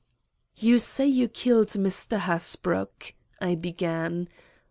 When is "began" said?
3.53-4.29